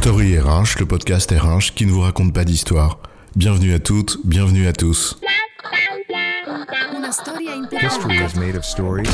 Story 0.00 0.38
RH, 0.38 0.78
le 0.78 0.86
podcast 0.86 1.30
RH 1.30 1.74
qui 1.74 1.84
ne 1.84 1.90
vous 1.92 2.00
raconte 2.00 2.32
pas 2.32 2.46
d'histoire. 2.46 3.00
Bienvenue 3.36 3.74
à 3.74 3.78
toutes, 3.78 4.26
bienvenue 4.26 4.66
à 4.66 4.72
tous. 4.72 5.20
History 7.70 8.16
is 8.16 8.38
made 8.38 8.56
of 8.56 8.64
stories. 8.64 9.10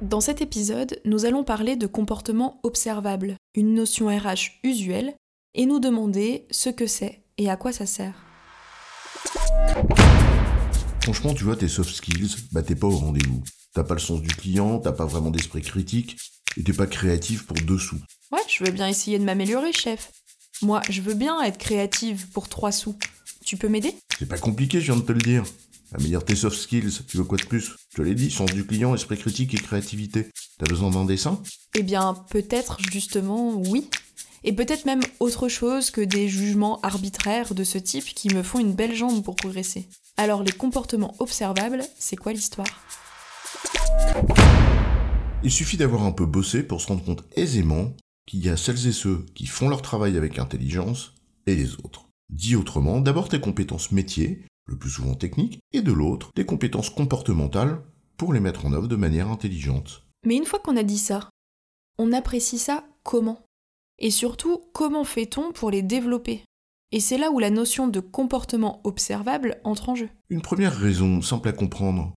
Dans 0.00 0.20
cet 0.20 0.40
épisode, 0.40 1.00
nous 1.04 1.24
allons 1.24 1.42
parler 1.42 1.74
de 1.74 1.88
comportement 1.88 2.60
observable, 2.62 3.34
une 3.56 3.74
notion 3.74 4.06
RH 4.06 4.60
usuelle, 4.62 5.14
et 5.56 5.66
nous 5.66 5.80
demander 5.80 6.46
ce 6.52 6.70
que 6.70 6.86
c'est 6.86 7.24
et 7.36 7.50
à 7.50 7.56
quoi 7.56 7.72
ça 7.72 7.84
sert. 7.84 8.14
Franchement, 11.02 11.34
tu 11.34 11.42
vois, 11.42 11.56
tes 11.56 11.66
soft 11.66 11.92
skills, 11.92 12.36
bah 12.52 12.62
t'es 12.62 12.76
pas 12.76 12.86
au 12.86 12.96
rendez-vous. 12.96 13.42
T'as 13.74 13.82
pas 13.82 13.94
le 13.94 14.00
sens 14.00 14.22
du 14.22 14.28
client, 14.28 14.78
t'as 14.78 14.92
pas 14.92 15.06
vraiment 15.06 15.32
d'esprit 15.32 15.62
critique, 15.62 16.16
et 16.56 16.62
t'es 16.62 16.72
pas 16.72 16.86
créatif 16.86 17.46
pour 17.46 17.56
deux 17.56 17.78
sous. 17.78 17.98
Ouais, 18.30 18.40
je 18.46 18.62
veux 18.62 18.70
bien 18.70 18.86
essayer 18.86 19.18
de 19.18 19.24
m'améliorer, 19.24 19.72
chef. 19.72 20.12
Moi, 20.60 20.82
je 20.90 21.00
veux 21.00 21.14
bien 21.14 21.40
être 21.42 21.56
créative 21.56 22.28
pour 22.28 22.50
trois 22.50 22.72
sous. 22.72 22.94
Tu 23.42 23.56
peux 23.56 23.68
m'aider? 23.68 23.94
C'est 24.18 24.28
pas 24.28 24.36
compliqué, 24.36 24.80
je 24.80 24.92
viens 24.92 25.00
de 25.00 25.06
te 25.06 25.12
le 25.12 25.20
dire. 25.20 25.44
Améliorer 25.94 26.26
tes 26.26 26.36
soft 26.36 26.58
skills, 26.58 27.00
tu 27.08 27.16
veux 27.16 27.24
quoi 27.24 27.38
de 27.38 27.46
plus? 27.46 27.70
Je 27.90 27.96
te 27.96 28.02
l'ai 28.02 28.14
dit, 28.14 28.30
sens 28.30 28.52
du 28.52 28.66
client, 28.66 28.94
esprit 28.94 29.16
critique 29.16 29.54
et 29.54 29.56
créativité. 29.56 30.28
T'as 30.58 30.66
besoin 30.66 30.90
d'un 30.90 31.06
dessin? 31.06 31.40
Eh 31.74 31.82
bien, 31.82 32.12
peut-être 32.28 32.76
justement 32.92 33.54
oui. 33.54 33.88
Et 34.44 34.52
peut-être 34.52 34.84
même 34.84 35.00
autre 35.20 35.48
chose 35.48 35.90
que 35.90 36.02
des 36.02 36.28
jugements 36.28 36.82
arbitraires 36.82 37.54
de 37.54 37.64
ce 37.64 37.78
type 37.78 38.04
qui 38.04 38.28
me 38.34 38.42
font 38.42 38.58
une 38.58 38.74
belle 38.74 38.94
jambe 38.94 39.24
pour 39.24 39.36
progresser. 39.36 39.88
Alors 40.18 40.42
les 40.42 40.52
comportements 40.52 41.14
observables, 41.18 41.82
c'est 41.98 42.16
quoi 42.16 42.34
l'histoire? 42.34 42.84
Il 45.42 45.50
suffit 45.50 45.78
d'avoir 45.78 46.02
un 46.02 46.12
peu 46.12 46.26
bossé 46.26 46.62
pour 46.62 46.82
se 46.82 46.88
rendre 46.88 47.04
compte 47.04 47.24
aisément 47.34 47.94
qu'il 48.28 48.44
y 48.44 48.50
a 48.50 48.56
celles 48.56 48.86
et 48.86 48.92
ceux 48.92 49.24
qui 49.34 49.46
font 49.46 49.68
leur 49.68 49.82
travail 49.82 50.16
avec 50.16 50.38
intelligence 50.38 51.14
et 51.46 51.56
les 51.56 51.74
autres. 51.76 52.08
Dit 52.28 52.56
autrement, 52.56 53.00
d'abord 53.00 53.30
tes 53.30 53.40
compétences 53.40 53.90
métiers, 53.90 54.44
le 54.66 54.76
plus 54.76 54.90
souvent 54.90 55.14
techniques, 55.14 55.60
et 55.72 55.80
de 55.80 55.92
l'autre, 55.92 56.30
tes 56.34 56.44
compétences 56.44 56.90
comportementales 56.90 57.82
pour 58.18 58.34
les 58.34 58.40
mettre 58.40 58.66
en 58.66 58.72
œuvre 58.74 58.86
de 58.86 58.96
manière 58.96 59.28
intelligente. 59.28 60.04
Mais 60.26 60.36
une 60.36 60.44
fois 60.44 60.58
qu'on 60.58 60.76
a 60.76 60.82
dit 60.82 60.98
ça, 60.98 61.30
on 61.96 62.12
apprécie 62.12 62.58
ça 62.58 62.84
comment? 63.02 63.40
Et 63.98 64.10
surtout, 64.10 64.60
comment 64.74 65.04
fait-on 65.04 65.52
pour 65.52 65.70
les 65.70 65.82
développer? 65.82 66.44
Et 66.92 67.00
c'est 67.00 67.18
là 67.18 67.30
où 67.30 67.38
la 67.38 67.50
notion 67.50 67.88
de 67.88 68.00
comportement 68.00 68.82
observable 68.84 69.58
entre 69.64 69.88
en 69.88 69.94
jeu. 69.94 70.10
Une 70.28 70.42
première 70.42 70.76
raison, 70.76 71.22
simple 71.22 71.48
à 71.48 71.52
comprendre. 71.52 72.12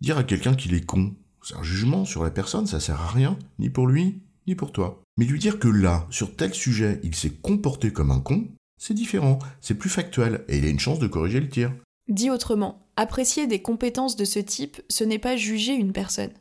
Dire 0.00 0.16
à 0.16 0.24
quelqu'un 0.24 0.54
qu'il 0.54 0.72
est 0.72 0.84
con, 0.84 1.14
c'est 1.42 1.56
un 1.56 1.62
jugement 1.62 2.06
sur 2.06 2.24
la 2.24 2.30
personne, 2.30 2.66
ça 2.66 2.80
sert 2.80 3.00
à 3.00 3.08
rien, 3.08 3.38
ni 3.58 3.68
pour 3.68 3.86
lui, 3.86 4.22
ni 4.46 4.54
pour 4.54 4.72
toi. 4.72 5.02
Mais 5.16 5.24
lui 5.24 5.38
dire 5.38 5.58
que 5.58 5.68
là, 5.68 6.06
sur 6.10 6.34
tel 6.36 6.54
sujet, 6.54 7.00
il 7.02 7.14
s'est 7.14 7.30
comporté 7.30 7.92
comme 7.92 8.10
un 8.10 8.20
con, 8.20 8.48
c'est 8.78 8.94
différent, 8.94 9.38
c'est 9.60 9.74
plus 9.74 9.90
factuel, 9.90 10.44
et 10.48 10.58
il 10.58 10.64
a 10.64 10.68
une 10.68 10.80
chance 10.80 10.98
de 10.98 11.06
corriger 11.06 11.40
le 11.40 11.48
tir. 11.48 11.72
Dit 12.08 12.30
autrement, 12.30 12.86
apprécier 12.96 13.46
des 13.46 13.62
compétences 13.62 14.16
de 14.16 14.24
ce 14.24 14.38
type, 14.38 14.80
ce 14.88 15.04
n'est 15.04 15.18
pas 15.18 15.36
juger 15.36 15.74
une 15.74 15.92
personne. 15.92 16.32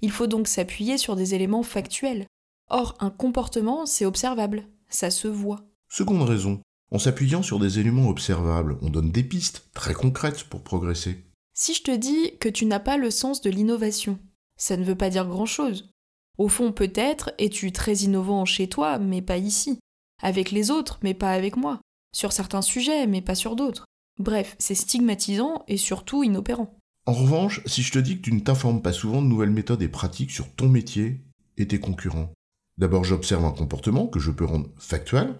Il 0.00 0.10
faut 0.10 0.26
donc 0.26 0.48
s'appuyer 0.48 0.98
sur 0.98 1.16
des 1.16 1.34
éléments 1.34 1.62
factuels. 1.62 2.26
Or, 2.70 2.96
un 3.00 3.10
comportement, 3.10 3.86
c'est 3.86 4.06
observable, 4.06 4.66
ça 4.88 5.10
se 5.10 5.28
voit. 5.28 5.64
Seconde 5.88 6.22
raison, 6.22 6.60
en 6.90 6.98
s'appuyant 6.98 7.42
sur 7.42 7.58
des 7.58 7.78
éléments 7.78 8.08
observables, 8.08 8.78
on 8.82 8.90
donne 8.90 9.10
des 9.10 9.22
pistes 9.22 9.68
très 9.74 9.94
concrètes 9.94 10.44
pour 10.44 10.62
progresser. 10.62 11.24
Si 11.52 11.74
je 11.74 11.82
te 11.82 11.94
dis 11.94 12.36
que 12.40 12.48
tu 12.48 12.66
n'as 12.66 12.80
pas 12.80 12.96
le 12.96 13.10
sens 13.10 13.40
de 13.40 13.50
l'innovation, 13.50 14.18
ça 14.56 14.76
ne 14.76 14.84
veut 14.84 14.96
pas 14.96 15.10
dire 15.10 15.26
grand-chose. 15.26 15.90
Au 16.36 16.48
fond, 16.48 16.72
peut-être 16.72 17.32
es-tu 17.38 17.70
très 17.72 17.94
innovant 17.98 18.44
chez 18.44 18.68
toi, 18.68 18.98
mais 18.98 19.22
pas 19.22 19.36
ici. 19.36 19.78
Avec 20.22 20.50
les 20.50 20.70
autres, 20.70 20.98
mais 21.02 21.14
pas 21.14 21.32
avec 21.32 21.56
moi. 21.56 21.80
Sur 22.14 22.32
certains 22.32 22.62
sujets, 22.62 23.06
mais 23.06 23.22
pas 23.22 23.34
sur 23.34 23.56
d'autres. 23.56 23.84
Bref, 24.18 24.56
c'est 24.58 24.74
stigmatisant 24.74 25.64
et 25.68 25.76
surtout 25.76 26.22
inopérant. 26.22 26.76
En 27.06 27.12
revanche, 27.12 27.60
si 27.66 27.82
je 27.82 27.92
te 27.92 27.98
dis 27.98 28.16
que 28.16 28.22
tu 28.22 28.32
ne 28.32 28.40
t'informes 28.40 28.80
pas 28.80 28.92
souvent 28.92 29.20
de 29.20 29.26
nouvelles 29.26 29.50
méthodes 29.50 29.82
et 29.82 29.88
pratiques 29.88 30.30
sur 30.30 30.50
ton 30.54 30.68
métier 30.68 31.20
et 31.58 31.68
tes 31.68 31.78
concurrents, 31.78 32.32
d'abord 32.78 33.04
j'observe 33.04 33.44
un 33.44 33.50
comportement 33.50 34.06
que 34.06 34.18
je 34.18 34.30
peux 34.30 34.44
rendre 34.44 34.70
factuel. 34.78 35.34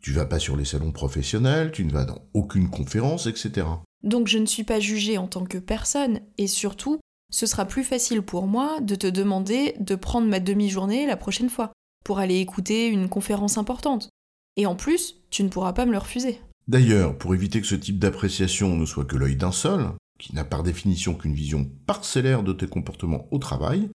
Tu 0.00 0.12
vas 0.12 0.24
pas 0.24 0.38
sur 0.38 0.56
les 0.56 0.64
salons 0.64 0.90
professionnels, 0.90 1.70
tu 1.70 1.84
ne 1.84 1.92
vas 1.92 2.04
dans 2.04 2.22
aucune 2.34 2.70
conférence, 2.70 3.26
etc. 3.26 3.66
Donc 4.02 4.26
je 4.26 4.38
ne 4.38 4.46
suis 4.46 4.64
pas 4.64 4.80
jugée 4.80 5.18
en 5.18 5.28
tant 5.28 5.44
que 5.44 5.58
personne, 5.58 6.20
et 6.38 6.48
surtout, 6.48 6.98
ce 7.32 7.46
sera 7.46 7.64
plus 7.64 7.82
facile 7.82 8.22
pour 8.22 8.46
moi 8.46 8.80
de 8.80 8.94
te 8.94 9.08
demander 9.08 9.74
de 9.80 9.96
prendre 9.96 10.28
ma 10.28 10.38
demi-journée 10.38 11.06
la 11.06 11.16
prochaine 11.16 11.50
fois, 11.50 11.72
pour 12.04 12.18
aller 12.18 12.38
écouter 12.38 12.86
une 12.86 13.08
conférence 13.08 13.58
importante. 13.58 14.10
Et 14.56 14.66
en 14.66 14.76
plus, 14.76 15.16
tu 15.30 15.42
ne 15.42 15.48
pourras 15.48 15.72
pas 15.72 15.86
me 15.86 15.92
le 15.92 15.98
refuser. 15.98 16.40
D'ailleurs, 16.68 17.16
pour 17.16 17.34
éviter 17.34 17.60
que 17.60 17.66
ce 17.66 17.74
type 17.74 17.98
d'appréciation 17.98 18.76
ne 18.76 18.84
soit 18.84 19.06
que 19.06 19.16
l'œil 19.16 19.36
d'un 19.36 19.50
seul, 19.50 19.90
qui 20.18 20.34
n'a 20.34 20.44
par 20.44 20.62
définition 20.62 21.14
qu'une 21.14 21.34
vision 21.34 21.68
parcellaire 21.86 22.42
de 22.42 22.52
tes 22.52 22.68
comportements 22.68 23.26
au 23.32 23.38
travail, 23.38 23.88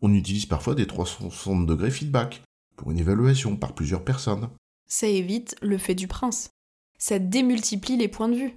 on 0.00 0.14
utilise 0.14 0.46
parfois 0.46 0.74
des 0.74 0.86
360 0.86 1.66
degrés 1.66 1.90
feedback 1.90 2.42
pour 2.76 2.90
une 2.90 2.98
évaluation 2.98 3.56
par 3.56 3.74
plusieurs 3.74 4.04
personnes. 4.04 4.48
Ça 4.88 5.08
évite 5.08 5.56
le 5.60 5.76
fait 5.76 5.94
du 5.94 6.06
prince. 6.06 6.50
Ça 6.98 7.18
démultiplie 7.18 7.96
les 7.96 8.08
points 8.08 8.28
de 8.28 8.36
vue. 8.36 8.56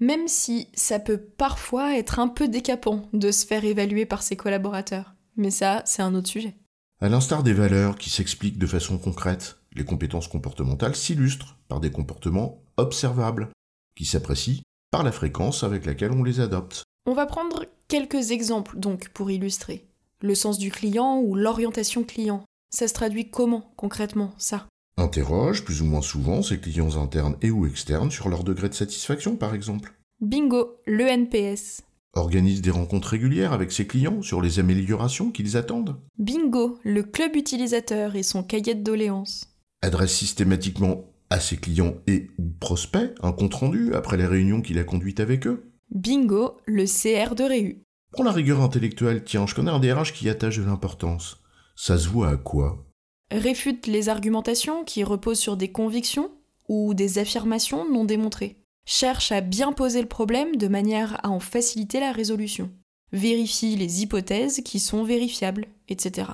Même 0.00 0.28
si 0.28 0.68
ça 0.74 0.98
peut 0.98 1.18
parfois 1.18 1.96
être 1.96 2.18
un 2.18 2.28
peu 2.28 2.48
décapant 2.48 3.08
de 3.12 3.30
se 3.30 3.46
faire 3.46 3.64
évaluer 3.64 4.06
par 4.06 4.22
ses 4.22 4.36
collaborateurs. 4.36 5.14
Mais 5.36 5.50
ça, 5.50 5.82
c'est 5.86 6.02
un 6.02 6.14
autre 6.14 6.28
sujet. 6.28 6.56
À 7.00 7.08
l'instar 7.08 7.42
des 7.42 7.52
valeurs 7.52 7.96
qui 7.96 8.10
s'expliquent 8.10 8.58
de 8.58 8.66
façon 8.66 8.98
concrète, 8.98 9.58
les 9.72 9.84
compétences 9.84 10.28
comportementales 10.28 10.96
s'illustrent 10.96 11.58
par 11.68 11.80
des 11.80 11.90
comportements 11.90 12.62
observables, 12.76 13.50
qui 13.96 14.04
s'apprécient 14.04 14.62
par 14.90 15.02
la 15.02 15.12
fréquence 15.12 15.64
avec 15.64 15.86
laquelle 15.86 16.12
on 16.12 16.22
les 16.22 16.40
adopte. 16.40 16.84
On 17.06 17.14
va 17.14 17.26
prendre 17.26 17.64
quelques 17.88 18.30
exemples 18.30 18.78
donc 18.78 19.08
pour 19.10 19.30
illustrer. 19.30 19.88
Le 20.20 20.34
sens 20.34 20.58
du 20.58 20.70
client 20.70 21.18
ou 21.18 21.34
l'orientation 21.34 22.04
client. 22.04 22.44
Ça 22.70 22.88
se 22.88 22.94
traduit 22.94 23.30
comment 23.30 23.72
concrètement 23.76 24.32
ça? 24.38 24.66
Interroge 24.96 25.64
plus 25.64 25.82
ou 25.82 25.86
moins 25.86 26.02
souvent 26.02 26.42
ses 26.42 26.58
clients 26.58 26.96
internes 26.96 27.36
et 27.42 27.50
ou 27.50 27.66
externes 27.66 28.10
sur 28.10 28.28
leur 28.28 28.44
degré 28.44 28.68
de 28.68 28.74
satisfaction 28.74 29.36
par 29.36 29.54
exemple. 29.54 29.92
Bingo, 30.20 30.76
le 30.86 31.04
NPS. 31.06 31.82
Organise 32.12 32.62
des 32.62 32.70
rencontres 32.70 33.08
régulières 33.08 33.52
avec 33.52 33.72
ses 33.72 33.88
clients 33.88 34.22
sur 34.22 34.40
les 34.40 34.60
améliorations 34.60 35.32
qu'ils 35.32 35.56
attendent. 35.56 35.96
Bingo, 36.18 36.78
le 36.84 37.02
club 37.02 37.34
utilisateur 37.34 38.14
et 38.14 38.22
son 38.22 38.44
cahier 38.44 38.74
de 38.74 38.84
doléances. 38.84 39.46
Adresse 39.82 40.14
systématiquement 40.14 41.10
à 41.28 41.40
ses 41.40 41.56
clients 41.56 41.96
et 42.06 42.30
ou 42.38 42.44
prospects 42.60 43.12
un 43.20 43.32
compte-rendu 43.32 43.94
après 43.94 44.16
les 44.16 44.26
réunions 44.26 44.62
qu'il 44.62 44.78
a 44.78 44.84
conduites 44.84 45.18
avec 45.18 45.48
eux. 45.48 45.72
Bingo, 45.90 46.58
le 46.66 46.84
CR 46.84 47.34
de 47.34 47.42
Réu. 47.42 47.82
Prends 48.12 48.22
la 48.22 48.32
rigueur 48.32 48.60
intellectuelle, 48.60 49.24
tiens, 49.24 49.46
je 49.48 49.56
connais 49.56 49.72
un 49.72 49.80
DRH 49.80 50.12
qui 50.12 50.28
attache 50.28 50.58
de 50.58 50.64
l'importance. 50.64 51.42
Ça 51.74 51.98
se 51.98 52.08
voit 52.08 52.28
à 52.28 52.36
quoi? 52.36 52.86
Réfute 53.30 53.86
les 53.86 54.08
argumentations 54.08 54.84
qui 54.84 55.04
reposent 55.04 55.38
sur 55.38 55.56
des 55.56 55.72
convictions 55.72 56.30
ou 56.68 56.94
des 56.94 57.18
affirmations 57.18 57.90
non 57.90 58.04
démontrées. 58.04 58.56
Cherche 58.86 59.32
à 59.32 59.40
bien 59.40 59.72
poser 59.72 60.02
le 60.02 60.08
problème 60.08 60.56
de 60.56 60.68
manière 60.68 61.24
à 61.24 61.30
en 61.30 61.40
faciliter 61.40 62.00
la 62.00 62.12
résolution. 62.12 62.70
Vérifie 63.12 63.76
les 63.76 64.02
hypothèses 64.02 64.60
qui 64.64 64.78
sont 64.78 65.04
vérifiables, 65.04 65.66
etc. 65.88 66.28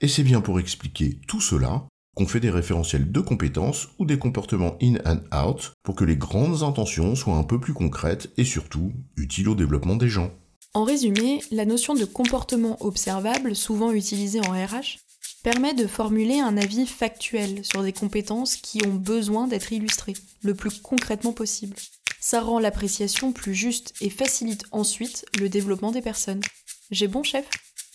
Et 0.00 0.08
c'est 0.08 0.22
bien 0.22 0.40
pour 0.40 0.60
expliquer 0.60 1.18
tout 1.26 1.40
cela 1.40 1.86
qu'on 2.16 2.26
fait 2.26 2.40
des 2.40 2.50
référentiels 2.50 3.10
de 3.10 3.20
compétences 3.20 3.88
ou 3.98 4.04
des 4.04 4.18
comportements 4.18 4.76
in 4.82 4.96
and 5.04 5.20
out 5.46 5.72
pour 5.82 5.94
que 5.94 6.04
les 6.04 6.16
grandes 6.16 6.62
intentions 6.62 7.14
soient 7.14 7.36
un 7.36 7.44
peu 7.44 7.60
plus 7.60 7.72
concrètes 7.72 8.30
et 8.36 8.44
surtout 8.44 8.92
utiles 9.16 9.48
au 9.48 9.54
développement 9.54 9.96
des 9.96 10.08
gens. 10.08 10.30
En 10.74 10.84
résumé, 10.84 11.40
la 11.50 11.64
notion 11.64 11.94
de 11.94 12.04
comportement 12.04 12.76
observable, 12.80 13.56
souvent 13.56 13.92
utilisée 13.92 14.40
en 14.40 14.52
RH, 14.52 14.98
permet 15.42 15.74
de 15.74 15.86
formuler 15.86 16.40
un 16.40 16.56
avis 16.56 16.86
factuel 16.86 17.64
sur 17.64 17.82
des 17.82 17.92
compétences 17.92 18.56
qui 18.56 18.84
ont 18.86 18.94
besoin 18.94 19.46
d'être 19.46 19.72
illustrées 19.72 20.14
le 20.42 20.54
plus 20.54 20.80
concrètement 20.80 21.32
possible. 21.32 21.76
Ça 22.20 22.40
rend 22.40 22.58
l'appréciation 22.58 23.32
plus 23.32 23.54
juste 23.54 23.94
et 24.00 24.10
facilite 24.10 24.64
ensuite 24.72 25.24
le 25.38 25.48
développement 25.48 25.92
des 25.92 26.02
personnes. 26.02 26.42
J'ai 26.90 27.08
bon 27.08 27.22
chef? 27.22 27.46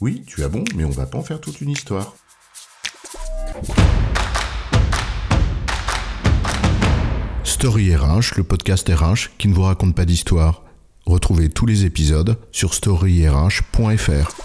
Oui, 0.02 0.24
tu 0.26 0.44
as 0.44 0.50
bon, 0.50 0.64
mais 0.76 0.84
on 0.84 0.90
va 0.90 1.06
pas 1.06 1.20
en 1.20 1.24
faire 1.24 1.40
toute 1.40 1.62
une 1.62 1.70
histoire. 1.70 2.16
Story 7.44 7.96
RH, 7.96 8.36
le 8.38 8.44
podcast 8.44 8.90
RH 8.90 9.38
qui 9.38 9.48
ne 9.48 9.54
vous 9.54 9.62
raconte 9.62 9.96
pas 9.96 10.06
d'histoire. 10.06 10.64
Retrouvez 11.06 11.50
tous 11.50 11.68
les 11.68 11.86
épisodes 11.86 12.38
sur 12.52 12.74
storyrh.fr. 12.74 14.36